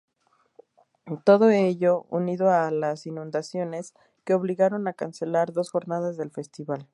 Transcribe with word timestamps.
Todo 1.25 1.51
ello 1.51 2.07
unido 2.09 2.49
a 2.49 2.71
las 2.71 3.05
inundaciones, 3.05 3.93
que 4.25 4.33
obligaron 4.33 4.87
a 4.87 4.93
cancelar 4.93 5.53
dos 5.53 5.69
jornadas 5.69 6.17
del 6.17 6.31
festival. 6.31 6.89